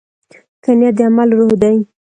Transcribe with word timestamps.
ښه 0.63 0.71
نیت 0.79 0.95
د 0.97 0.99
عمل 1.07 1.29
روح 1.37 1.51
دی. 1.61 1.77